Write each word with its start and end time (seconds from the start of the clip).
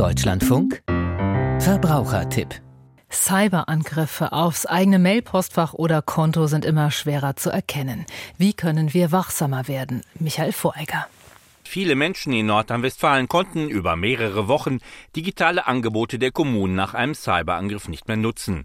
Deutschlandfunk 0.00 0.82
Verbrauchertipp 1.58 2.54
Cyberangriffe 3.10 4.32
aufs 4.32 4.66
eigene 4.66 4.98
Mailpostfach 4.98 5.74
oder 5.74 6.02
Konto 6.02 6.46
sind 6.46 6.64
immer 6.64 6.90
schwerer 6.90 7.36
zu 7.36 7.50
erkennen. 7.50 8.04
Wie 8.36 8.52
können 8.52 8.92
wir 8.92 9.10
wachsamer 9.10 9.68
werden? 9.68 10.02
Michael 10.18 10.52
Voreiger. 10.52 11.06
Viele 11.64 11.94
Menschen 11.94 12.32
in 12.32 12.46
Nordrhein-Westfalen 12.46 13.28
konnten 13.28 13.68
über 13.68 13.96
mehrere 13.96 14.48
Wochen 14.48 14.80
digitale 15.16 15.66
Angebote 15.66 16.18
der 16.18 16.30
Kommunen 16.30 16.74
nach 16.74 16.94
einem 16.94 17.14
Cyberangriff 17.14 17.88
nicht 17.88 18.06
mehr 18.06 18.16
nutzen. 18.16 18.64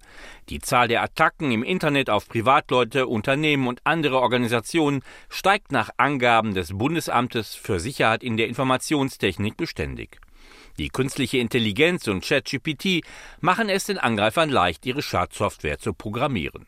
Die 0.50 0.60
Zahl 0.60 0.88
der 0.90 1.02
Attacken 1.02 1.52
im 1.52 1.64
Internet 1.64 2.10
auf 2.10 2.28
Privatleute, 2.28 3.08
Unternehmen 3.08 3.68
und 3.68 3.82
andere 3.84 4.20
Organisationen 4.20 5.02
steigt 5.30 5.72
nach 5.72 5.92
Angaben 5.98 6.54
des 6.54 6.78
Bundesamtes 6.78 7.56
für 7.56 7.80
Sicherheit 7.80 8.24
in 8.24 8.38
der 8.38 8.48
Informationstechnik 8.48 9.56
beständig. 9.56 10.20
Die 10.78 10.90
künstliche 10.90 11.38
Intelligenz 11.38 12.08
und 12.08 12.24
ChatGPT 12.24 13.02
machen 13.40 13.70
es 13.70 13.86
den 13.86 13.98
Angreifern 13.98 14.50
leicht, 14.50 14.86
ihre 14.86 15.02
Schadsoftware 15.02 15.80
zu 15.80 15.94
programmieren. 15.94 16.68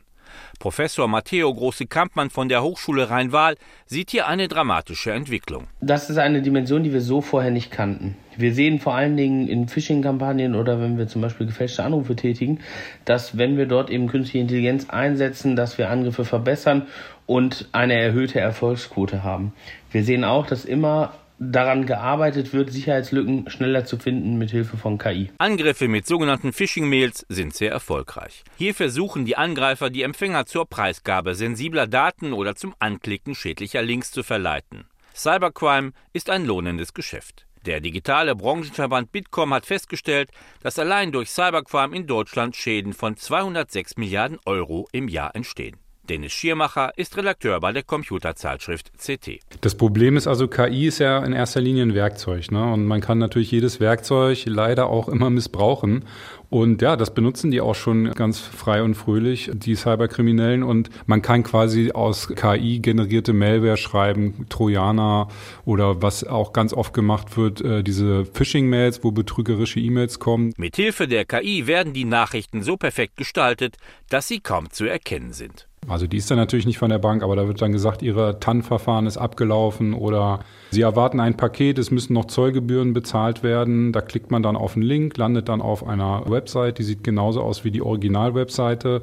Professor 0.59 1.07
Matteo 1.07 1.53
Große-Kampmann 1.53 2.29
von 2.29 2.49
der 2.49 2.63
Hochschule 2.63 3.09
Rhein-Waal 3.09 3.55
sieht 3.85 4.11
hier 4.11 4.27
eine 4.27 4.47
dramatische 4.47 5.11
Entwicklung. 5.11 5.67
Das 5.81 6.09
ist 6.09 6.17
eine 6.17 6.41
Dimension, 6.41 6.83
die 6.83 6.93
wir 6.93 7.01
so 7.01 7.21
vorher 7.21 7.51
nicht 7.51 7.71
kannten. 7.71 8.17
Wir 8.35 8.53
sehen 8.53 8.79
vor 8.79 8.95
allen 8.95 9.17
Dingen 9.17 9.47
in 9.47 9.67
Phishing-Kampagnen 9.67 10.55
oder 10.55 10.79
wenn 10.79 10.97
wir 10.97 11.07
zum 11.07 11.21
Beispiel 11.21 11.47
gefälschte 11.47 11.83
Anrufe 11.83 12.15
tätigen, 12.15 12.59
dass 13.05 13.37
wenn 13.37 13.57
wir 13.57 13.65
dort 13.65 13.89
eben 13.89 14.07
künstliche 14.07 14.39
Intelligenz 14.39 14.89
einsetzen, 14.89 15.55
dass 15.55 15.77
wir 15.77 15.89
Angriffe 15.89 16.23
verbessern 16.23 16.87
und 17.25 17.67
eine 17.71 17.99
erhöhte 17.99 18.39
Erfolgsquote 18.39 19.23
haben. 19.23 19.53
Wir 19.91 20.03
sehen 20.03 20.23
auch, 20.23 20.47
dass 20.47 20.65
immer 20.65 21.13
daran 21.39 21.85
gearbeitet 21.85 22.53
wird, 22.53 22.71
Sicherheitslücken 22.71 23.49
schneller 23.49 23.85
zu 23.85 23.97
finden 23.97 24.37
mit 24.37 24.51
Hilfe 24.51 24.77
von 24.77 24.97
KI. 24.97 25.29
Angriffe 25.37 25.87
mit 25.87 26.07
sogenannten 26.07 26.53
Phishing-Mails 26.53 27.25
sind 27.29 27.53
sehr 27.53 27.71
erfolgreich. 27.71 28.43
Hier 28.57 28.73
versuchen 28.73 29.25
die 29.25 29.37
Angreifer, 29.37 29.89
die 29.89 30.03
Empfänger 30.03 30.45
zur 30.45 30.67
Preisgabe 30.67 31.35
sensibler 31.35 31.87
Daten 31.87 32.33
oder 32.33 32.55
zum 32.55 32.73
Anklicken 32.79 33.35
schädlicher 33.35 33.81
Links 33.81 34.11
zu 34.11 34.23
verleiten. 34.23 34.85
Cybercrime 35.15 35.93
ist 36.13 36.29
ein 36.29 36.45
lohnendes 36.45 36.93
Geschäft. 36.93 37.47
Der 37.65 37.81
digitale 37.81 38.35
Branchenverband 38.35 39.11
Bitkom 39.11 39.53
hat 39.53 39.65
festgestellt, 39.65 40.29
dass 40.61 40.79
allein 40.79 41.11
durch 41.11 41.29
Cybercrime 41.29 41.95
in 41.95 42.07
Deutschland 42.07 42.55
Schäden 42.55 42.93
von 42.93 43.17
206 43.17 43.97
Milliarden 43.97 44.39
Euro 44.45 44.87
im 44.91 45.07
Jahr 45.07 45.35
entstehen. 45.35 45.77
Dennis 46.07 46.31
Schiermacher 46.31 46.91
ist 46.95 47.17
Redakteur 47.17 47.59
bei 47.59 47.71
der 47.71 47.83
Computerzeitschrift 47.83 48.91
CT. 48.97 49.39
Das 49.61 49.75
Problem 49.75 50.17
ist 50.17 50.27
also, 50.27 50.47
KI 50.47 50.87
ist 50.87 50.99
ja 50.99 51.23
in 51.23 51.33
erster 51.33 51.61
Linie 51.61 51.83
ein 51.83 51.93
Werkzeug. 51.93 52.51
Ne? 52.51 52.63
Und 52.73 52.85
man 52.85 53.01
kann 53.01 53.17
natürlich 53.17 53.51
jedes 53.51 53.79
Werkzeug 53.79 54.43
leider 54.45 54.87
auch 54.87 55.09
immer 55.09 55.29
missbrauchen. 55.29 56.05
Und 56.49 56.81
ja, 56.81 56.95
das 56.95 57.13
benutzen 57.13 57.51
die 57.51 57.59
auch 57.59 57.75
schon 57.75 58.11
ganz 58.11 58.39
frei 58.39 58.81
und 58.81 58.95
fröhlich, 58.95 59.51
die 59.53 59.75
Cyberkriminellen. 59.75 60.63
Und 60.63 60.89
man 61.05 61.21
kann 61.21 61.43
quasi 61.43 61.91
aus 61.91 62.29
KI 62.29 62.79
generierte 62.79 63.33
Malware 63.33 63.77
schreiben, 63.77 64.45
Trojaner 64.47 65.27
oder 65.65 66.01
was 66.01 66.23
auch 66.23 66.53
ganz 66.53 66.73
oft 66.73 66.93
gemacht 66.93 67.35
wird, 67.37 67.61
äh, 67.61 67.83
diese 67.83 68.25
Phishing-Mails, 68.25 69.03
wo 69.03 69.11
betrügerische 69.11 69.79
E-Mails 69.79 70.19
kommen. 70.19 70.53
Mithilfe 70.57 71.07
der 71.07 71.25
KI 71.25 71.67
werden 71.67 71.93
die 71.93 72.05
Nachrichten 72.05 72.63
so 72.63 72.77
perfekt 72.77 73.17
gestaltet, 73.17 73.75
dass 74.09 74.27
sie 74.27 74.39
kaum 74.39 74.71
zu 74.71 74.85
erkennen 74.85 75.33
sind. 75.33 75.66
Also 75.87 76.07
die 76.07 76.17
ist 76.17 76.29
dann 76.29 76.37
natürlich 76.37 76.65
nicht 76.65 76.77
von 76.77 76.89
der 76.89 76.99
Bank, 76.99 77.23
aber 77.23 77.35
da 77.35 77.47
wird 77.47 77.61
dann 77.61 77.71
gesagt, 77.71 78.01
ihre 78.01 78.39
TAN-Verfahren 78.39 79.05
ist 79.05 79.17
abgelaufen 79.17 79.93
oder 79.93 80.39
sie 80.71 80.81
erwarten 80.81 81.19
ein 81.19 81.37
Paket, 81.37 81.77
es 81.77 81.91
müssen 81.91 82.13
noch 82.13 82.25
Zollgebühren 82.25 82.93
bezahlt 82.93 83.43
werden. 83.43 83.93
Da 83.93 84.01
klickt 84.01 84.31
man 84.31 84.43
dann 84.43 84.55
auf 84.55 84.75
einen 84.75 84.83
Link, 84.83 85.17
landet 85.17 85.47
dann 85.47 85.61
auf 85.61 85.87
einer 85.87 86.23
Website, 86.29 86.79
die 86.79 86.83
sieht 86.83 87.03
genauso 87.03 87.41
aus 87.41 87.63
wie 87.63 87.71
die 87.71 87.81
Original-Webseite. 87.81 89.01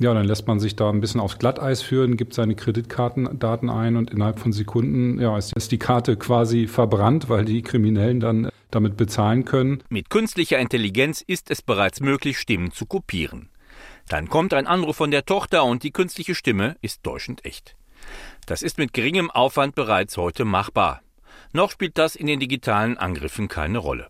Ja, 0.00 0.14
dann 0.14 0.26
lässt 0.26 0.46
man 0.46 0.60
sich 0.60 0.76
da 0.76 0.90
ein 0.90 1.00
bisschen 1.00 1.20
aufs 1.20 1.38
Glatteis 1.38 1.82
führen, 1.82 2.16
gibt 2.16 2.32
seine 2.32 2.54
Kreditkartendaten 2.54 3.68
ein 3.68 3.96
und 3.96 4.10
innerhalb 4.10 4.38
von 4.38 4.52
Sekunden 4.52 5.20
ja, 5.20 5.36
ist 5.36 5.72
die 5.72 5.78
Karte 5.78 6.16
quasi 6.16 6.68
verbrannt, 6.68 7.28
weil 7.28 7.44
die 7.44 7.62
Kriminellen 7.62 8.20
dann 8.20 8.50
damit 8.70 8.96
bezahlen 8.96 9.44
können. 9.44 9.82
Mit 9.88 10.08
künstlicher 10.08 10.58
Intelligenz 10.58 11.20
ist 11.26 11.50
es 11.50 11.62
bereits 11.62 12.00
möglich, 12.00 12.38
Stimmen 12.38 12.70
zu 12.70 12.86
kopieren. 12.86 13.48
Dann 14.08 14.28
kommt 14.28 14.54
ein 14.54 14.66
Anruf 14.66 14.96
von 14.96 15.10
der 15.10 15.26
Tochter 15.26 15.64
und 15.64 15.82
die 15.82 15.90
künstliche 15.90 16.34
Stimme 16.34 16.76
ist 16.80 17.02
täuschend 17.02 17.44
echt. 17.44 17.76
Das 18.46 18.62
ist 18.62 18.78
mit 18.78 18.94
geringem 18.94 19.30
Aufwand 19.30 19.74
bereits 19.74 20.16
heute 20.16 20.44
machbar. 20.44 21.02
Noch 21.52 21.70
spielt 21.70 21.98
das 21.98 22.16
in 22.16 22.26
den 22.26 22.40
digitalen 22.40 22.96
Angriffen 22.96 23.48
keine 23.48 23.78
Rolle. 23.78 24.08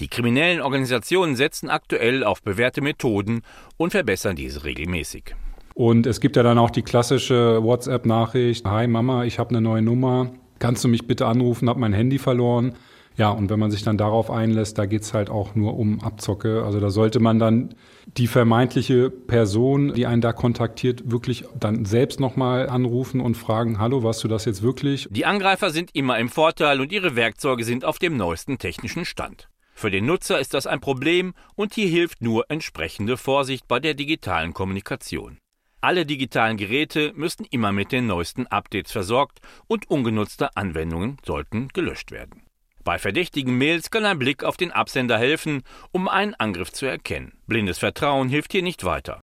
Die 0.00 0.08
kriminellen 0.08 0.60
Organisationen 0.60 1.36
setzen 1.36 1.68
aktuell 1.68 2.24
auf 2.24 2.42
bewährte 2.42 2.80
Methoden 2.80 3.42
und 3.76 3.90
verbessern 3.90 4.36
diese 4.36 4.64
regelmäßig. 4.64 5.34
Und 5.74 6.06
es 6.06 6.20
gibt 6.20 6.36
ja 6.36 6.44
dann 6.44 6.58
auch 6.58 6.70
die 6.70 6.82
klassische 6.82 7.62
WhatsApp-Nachricht: 7.62 8.64
Hi 8.66 8.86
Mama, 8.86 9.24
ich 9.24 9.38
habe 9.38 9.50
eine 9.50 9.60
neue 9.60 9.82
Nummer. 9.82 10.32
Kannst 10.60 10.84
du 10.84 10.88
mich 10.88 11.06
bitte 11.06 11.26
anrufen? 11.26 11.68
Hab 11.68 11.76
mein 11.76 11.92
Handy 11.92 12.18
verloren. 12.18 12.74
Ja, 13.16 13.30
und 13.30 13.48
wenn 13.48 13.60
man 13.60 13.70
sich 13.70 13.84
dann 13.84 13.96
darauf 13.96 14.28
einlässt, 14.30 14.76
da 14.76 14.86
geht's 14.86 15.14
halt 15.14 15.30
auch 15.30 15.54
nur 15.54 15.78
um 15.78 16.00
Abzocke. 16.00 16.64
Also 16.64 16.80
da 16.80 16.90
sollte 16.90 17.20
man 17.20 17.38
dann 17.38 17.74
die 18.16 18.26
vermeintliche 18.26 19.08
Person, 19.08 19.94
die 19.94 20.06
einen 20.06 20.20
da 20.20 20.32
kontaktiert, 20.32 21.10
wirklich 21.10 21.44
dann 21.58 21.84
selbst 21.84 22.18
nochmal 22.18 22.68
anrufen 22.68 23.20
und 23.20 23.36
fragen, 23.36 23.78
hallo, 23.78 24.02
warst 24.02 24.24
du 24.24 24.28
das 24.28 24.44
jetzt 24.46 24.62
wirklich? 24.62 25.06
Die 25.10 25.26
Angreifer 25.26 25.70
sind 25.70 25.94
immer 25.94 26.18
im 26.18 26.28
Vorteil 26.28 26.80
und 26.80 26.90
ihre 26.90 27.14
Werkzeuge 27.14 27.64
sind 27.64 27.84
auf 27.84 27.98
dem 27.98 28.16
neuesten 28.16 28.58
technischen 28.58 29.04
Stand. 29.04 29.48
Für 29.76 29.90
den 29.90 30.06
Nutzer 30.06 30.40
ist 30.40 30.54
das 30.54 30.66
ein 30.66 30.80
Problem 30.80 31.34
und 31.56 31.74
hier 31.74 31.88
hilft 31.88 32.22
nur 32.22 32.48
entsprechende 32.48 33.16
Vorsicht 33.16 33.66
bei 33.68 33.80
der 33.80 33.94
digitalen 33.94 34.54
Kommunikation. 34.54 35.38
Alle 35.80 36.06
digitalen 36.06 36.56
Geräte 36.56 37.12
müssen 37.14 37.44
immer 37.50 37.70
mit 37.70 37.92
den 37.92 38.06
neuesten 38.06 38.46
Updates 38.46 38.90
versorgt 38.90 39.40
und 39.66 39.90
ungenutzte 39.90 40.56
Anwendungen 40.56 41.18
sollten 41.24 41.68
gelöscht 41.68 42.10
werden. 42.10 42.43
Bei 42.84 42.98
verdächtigen 42.98 43.56
Mails 43.56 43.90
kann 43.90 44.04
ein 44.04 44.18
Blick 44.18 44.44
auf 44.44 44.58
den 44.58 44.70
Absender 44.70 45.16
helfen, 45.16 45.62
um 45.90 46.06
einen 46.06 46.34
Angriff 46.34 46.70
zu 46.70 46.84
erkennen. 46.84 47.32
Blindes 47.46 47.78
Vertrauen 47.78 48.28
hilft 48.28 48.52
hier 48.52 48.62
nicht 48.62 48.84
weiter. 48.84 49.22